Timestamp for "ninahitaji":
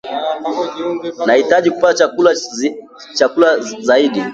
1.19-1.71